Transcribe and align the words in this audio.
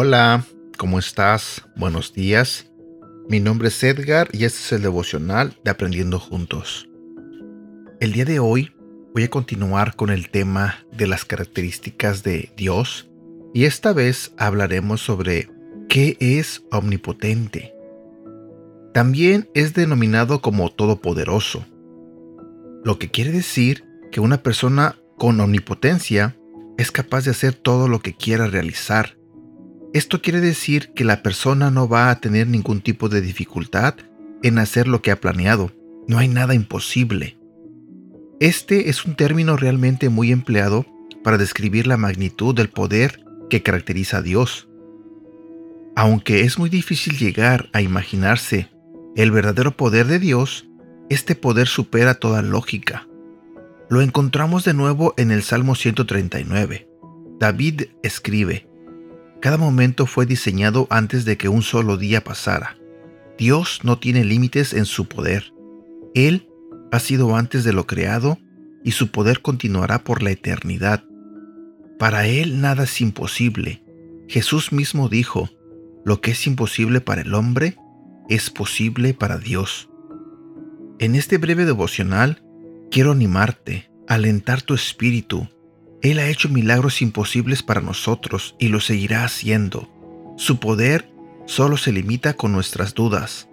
Hola, 0.00 0.44
¿cómo 0.76 1.00
estás? 1.00 1.62
Buenos 1.74 2.12
días. 2.12 2.70
Mi 3.28 3.40
nombre 3.40 3.66
es 3.66 3.82
Edgar 3.82 4.28
y 4.32 4.44
este 4.44 4.60
es 4.60 4.72
el 4.72 4.82
devocional 4.82 5.58
de 5.64 5.72
Aprendiendo 5.72 6.20
Juntos. 6.20 6.88
El 7.98 8.12
día 8.12 8.24
de 8.24 8.38
hoy 8.38 8.72
voy 9.12 9.24
a 9.24 9.28
continuar 9.28 9.96
con 9.96 10.10
el 10.10 10.30
tema 10.30 10.86
de 10.92 11.08
las 11.08 11.24
características 11.24 12.22
de 12.22 12.52
Dios 12.56 13.10
y 13.52 13.64
esta 13.64 13.92
vez 13.92 14.32
hablaremos 14.38 15.00
sobre 15.00 15.50
es 16.20 16.62
omnipotente. 16.70 17.74
También 18.94 19.48
es 19.54 19.74
denominado 19.74 20.40
como 20.40 20.70
todopoderoso, 20.70 21.64
lo 22.84 22.98
que 22.98 23.10
quiere 23.10 23.32
decir 23.32 23.84
que 24.10 24.20
una 24.20 24.42
persona 24.42 24.96
con 25.18 25.40
omnipotencia 25.40 26.36
es 26.78 26.90
capaz 26.90 27.24
de 27.24 27.32
hacer 27.32 27.54
todo 27.54 27.88
lo 27.88 28.00
que 28.00 28.14
quiera 28.14 28.46
realizar. 28.46 29.18
Esto 29.92 30.22
quiere 30.22 30.40
decir 30.40 30.92
que 30.94 31.04
la 31.04 31.22
persona 31.22 31.70
no 31.70 31.88
va 31.88 32.10
a 32.10 32.20
tener 32.20 32.46
ningún 32.46 32.80
tipo 32.80 33.08
de 33.08 33.20
dificultad 33.20 33.94
en 34.42 34.58
hacer 34.58 34.86
lo 34.86 35.02
que 35.02 35.10
ha 35.10 35.20
planeado. 35.20 35.72
No 36.06 36.18
hay 36.18 36.28
nada 36.28 36.54
imposible. 36.54 37.36
Este 38.40 38.88
es 38.88 39.04
un 39.04 39.16
término 39.16 39.56
realmente 39.56 40.08
muy 40.08 40.30
empleado 40.30 40.86
para 41.24 41.36
describir 41.36 41.86
la 41.86 41.96
magnitud 41.96 42.54
del 42.54 42.68
poder 42.68 43.24
que 43.50 43.62
caracteriza 43.62 44.18
a 44.18 44.22
Dios. 44.22 44.67
Aunque 45.98 46.42
es 46.42 46.60
muy 46.60 46.70
difícil 46.70 47.18
llegar 47.18 47.70
a 47.72 47.82
imaginarse 47.82 48.70
el 49.16 49.32
verdadero 49.32 49.76
poder 49.76 50.06
de 50.06 50.20
Dios, 50.20 50.64
este 51.10 51.34
poder 51.34 51.66
supera 51.66 52.14
toda 52.14 52.40
lógica. 52.40 53.08
Lo 53.90 54.00
encontramos 54.00 54.62
de 54.62 54.74
nuevo 54.74 55.12
en 55.16 55.32
el 55.32 55.42
Salmo 55.42 55.74
139. 55.74 56.88
David 57.40 57.86
escribe, 58.04 58.68
Cada 59.40 59.56
momento 59.56 60.06
fue 60.06 60.24
diseñado 60.24 60.86
antes 60.88 61.24
de 61.24 61.36
que 61.36 61.48
un 61.48 61.62
solo 61.62 61.96
día 61.96 62.22
pasara. 62.22 62.76
Dios 63.36 63.80
no 63.82 63.98
tiene 63.98 64.24
límites 64.24 64.74
en 64.74 64.84
su 64.84 65.08
poder. 65.08 65.52
Él 66.14 66.48
ha 66.92 67.00
sido 67.00 67.34
antes 67.34 67.64
de 67.64 67.72
lo 67.72 67.88
creado 67.88 68.38
y 68.84 68.92
su 68.92 69.10
poder 69.10 69.42
continuará 69.42 70.04
por 70.04 70.22
la 70.22 70.30
eternidad. 70.30 71.02
Para 71.98 72.28
Él 72.28 72.60
nada 72.60 72.84
es 72.84 73.00
imposible. 73.00 73.82
Jesús 74.28 74.70
mismo 74.70 75.08
dijo, 75.08 75.50
lo 76.04 76.20
que 76.20 76.32
es 76.32 76.46
imposible 76.46 77.00
para 77.00 77.22
el 77.22 77.34
hombre 77.34 77.76
es 78.28 78.50
posible 78.50 79.14
para 79.14 79.38
Dios. 79.38 79.88
En 80.98 81.14
este 81.14 81.38
breve 81.38 81.64
devocional 81.64 82.42
quiero 82.90 83.12
animarte, 83.12 83.90
alentar 84.06 84.62
tu 84.62 84.74
espíritu. 84.74 85.48
Él 86.02 86.18
ha 86.18 86.28
hecho 86.28 86.48
milagros 86.48 87.02
imposibles 87.02 87.62
para 87.62 87.80
nosotros 87.80 88.54
y 88.58 88.68
lo 88.68 88.80
seguirá 88.80 89.24
haciendo. 89.24 89.88
Su 90.36 90.60
poder 90.60 91.10
solo 91.46 91.76
se 91.76 91.92
limita 91.92 92.34
con 92.34 92.52
nuestras 92.52 92.94
dudas. 92.94 93.48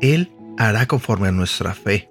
Él 0.00 0.32
hará 0.58 0.86
conforme 0.86 1.28
a 1.28 1.32
nuestra 1.32 1.74
fe. 1.74 2.10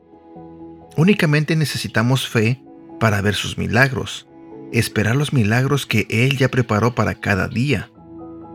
Únicamente 0.97 1.56
necesitamos 1.56 2.28
fe 2.28 2.61
para 3.00 3.22
ver 3.22 3.36
sus 3.36 3.58
milagros, 3.58 4.28
esperar 4.72 5.16
los 5.16 5.33
milagros 5.33 5.86
que 5.86 6.08
Él 6.09 6.38
ya 6.38 6.50
preparó 6.50 6.95
para 6.95 7.16
cada 7.16 7.47
día. 7.47 7.91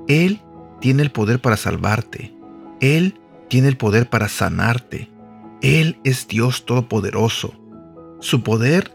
Él 0.08 0.41
tiene 0.81 1.03
el 1.03 1.11
poder 1.11 1.41
para 1.41 1.56
salvarte. 1.56 2.34
Él 2.81 3.19
tiene 3.48 3.69
el 3.69 3.77
poder 3.77 4.09
para 4.09 4.28
sanarte. 4.28 5.11
Él 5.62 5.98
es 6.05 6.27
Dios 6.28 6.64
Todopoderoso. 6.64 7.55
Su 8.20 8.42
poder 8.42 8.92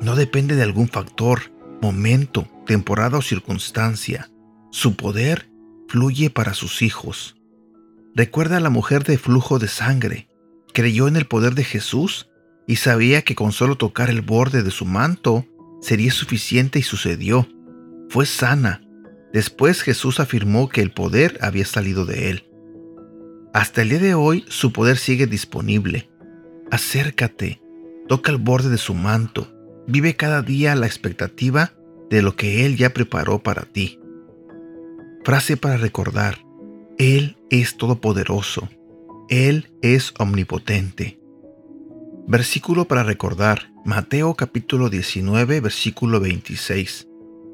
no 0.00 0.16
depende 0.16 0.56
de 0.56 0.62
algún 0.62 0.88
factor, 0.88 1.52
momento, 1.80 2.48
temporada 2.66 3.18
o 3.18 3.22
circunstancia. 3.22 4.30
Su 4.70 4.96
poder 4.96 5.48
fluye 5.88 6.30
para 6.30 6.54
sus 6.54 6.82
hijos. 6.82 7.36
Recuerda 8.14 8.56
a 8.56 8.60
la 8.60 8.70
mujer 8.70 9.04
de 9.04 9.18
flujo 9.18 9.58
de 9.58 9.68
sangre. 9.68 10.28
Creyó 10.74 11.06
en 11.08 11.16
el 11.16 11.26
poder 11.26 11.54
de 11.54 11.64
Jesús 11.64 12.28
y 12.66 12.76
sabía 12.76 13.22
que 13.22 13.34
con 13.34 13.52
solo 13.52 13.76
tocar 13.76 14.10
el 14.10 14.22
borde 14.22 14.62
de 14.62 14.70
su 14.70 14.86
manto 14.86 15.46
sería 15.80 16.12
suficiente 16.12 16.78
y 16.78 16.82
sucedió. 16.82 17.48
Fue 18.08 18.26
sana. 18.26 18.82
Después 19.32 19.82
Jesús 19.82 20.20
afirmó 20.20 20.68
que 20.68 20.82
el 20.82 20.90
poder 20.90 21.38
había 21.40 21.64
salido 21.64 22.04
de 22.04 22.30
él. 22.30 22.44
Hasta 23.54 23.82
el 23.82 23.90
día 23.90 23.98
de 23.98 24.14
hoy 24.14 24.44
su 24.48 24.72
poder 24.72 24.96
sigue 24.96 25.26
disponible. 25.26 26.08
Acércate, 26.70 27.60
toca 28.08 28.30
el 28.30 28.38
borde 28.38 28.70
de 28.70 28.78
su 28.78 28.94
manto, 28.94 29.52
vive 29.86 30.16
cada 30.16 30.42
día 30.42 30.74
la 30.74 30.86
expectativa 30.86 31.72
de 32.10 32.22
lo 32.22 32.36
que 32.36 32.66
Él 32.66 32.76
ya 32.76 32.92
preparó 32.92 33.42
para 33.42 33.62
ti. 33.62 33.98
Frase 35.24 35.56
para 35.56 35.76
recordar, 35.76 36.38
Él 36.98 37.36
es 37.50 37.76
todopoderoso, 37.76 38.68
Él 39.28 39.70
es 39.82 40.12
omnipotente. 40.18 41.18
Versículo 42.26 42.86
para 42.86 43.02
recordar, 43.02 43.72
Mateo 43.84 44.34
capítulo 44.34 44.88
19, 44.90 45.60
versículo 45.60 46.20
26. 46.20 47.08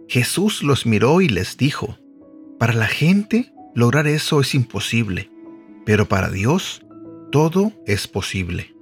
Jesús 0.09 0.63
los 0.63 0.87
miró 0.87 1.21
y 1.21 1.29
les 1.29 1.57
dijo, 1.57 1.99
para 2.59 2.73
la 2.73 2.87
gente 2.87 3.53
lograr 3.75 4.07
eso 4.07 4.41
es 4.41 4.55
imposible, 4.55 5.31
pero 5.85 6.09
para 6.09 6.31
Dios 6.31 6.85
todo 7.31 7.73
es 7.87 8.09
posible. 8.09 8.75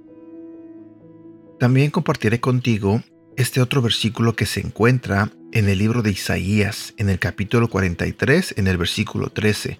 También 1.59 1.91
compartiré 1.91 2.39
contigo 2.39 3.03
este 3.35 3.61
otro 3.61 3.81
versículo 3.81 4.35
que 4.35 4.45
se 4.45 4.61
encuentra 4.61 5.31
en 5.51 5.69
el 5.69 5.77
libro 5.77 6.01
de 6.01 6.11
Isaías, 6.11 6.93
en 6.97 7.09
el 7.09 7.19
capítulo 7.19 7.69
43, 7.69 8.55
en 8.57 8.67
el 8.67 8.77
versículo 8.77 9.29
13. 9.29 9.79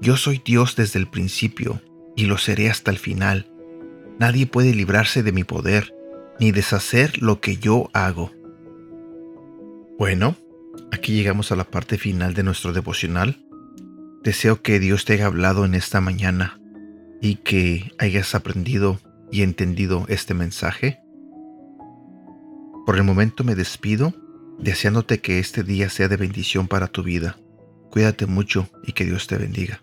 Yo 0.00 0.16
soy 0.16 0.40
Dios 0.44 0.76
desde 0.76 0.98
el 0.98 1.08
principio 1.08 1.80
y 2.14 2.26
lo 2.26 2.38
seré 2.38 2.70
hasta 2.70 2.90
el 2.90 2.98
final 2.98 3.50
Nadie 4.18 4.46
puede 4.46 4.72
librarse 4.72 5.22
de 5.22 5.32
mi 5.32 5.44
poder, 5.44 5.94
ni 6.40 6.50
deshacer 6.50 7.20
lo 7.22 7.40
que 7.40 7.58
yo 7.58 7.90
hago. 7.92 8.32
Bueno, 9.98 10.36
aquí 10.92 11.14
llegamos 11.14 11.52
a 11.52 11.56
la 11.56 11.64
parte 11.64 11.96
final 11.96 12.34
de 12.34 12.42
nuestro 12.42 12.74
devocional. 12.74 13.38
Deseo 14.22 14.60
que 14.60 14.78
Dios 14.78 15.06
te 15.06 15.14
haya 15.14 15.24
hablado 15.24 15.64
en 15.64 15.74
esta 15.74 16.02
mañana 16.02 16.60
y 17.22 17.36
que 17.36 17.92
hayas 17.98 18.34
aprendido 18.34 19.00
y 19.32 19.40
entendido 19.40 20.04
este 20.08 20.34
mensaje. 20.34 21.00
Por 22.84 22.96
el 22.96 23.04
momento 23.04 23.42
me 23.42 23.54
despido, 23.54 24.12
deseándote 24.58 25.20
que 25.20 25.38
este 25.38 25.62
día 25.62 25.88
sea 25.88 26.08
de 26.08 26.18
bendición 26.18 26.68
para 26.68 26.88
tu 26.88 27.02
vida. 27.02 27.38
Cuídate 27.90 28.26
mucho 28.26 28.68
y 28.84 28.92
que 28.92 29.06
Dios 29.06 29.26
te 29.26 29.38
bendiga. 29.38 29.82